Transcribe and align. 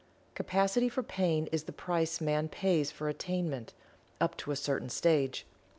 Capacity 0.33 0.89
for 0.89 1.03
pain 1.03 1.47
is 1.51 1.65
the 1.65 1.71
price 1.71 2.19
Man 2.19 2.49
pays 2.49 2.89
for 2.89 3.07
Attainment, 3.07 3.75
up 4.19 4.35
to 4.37 4.49
a 4.49 4.55
certain 4.55 4.89
stage. 4.89 5.45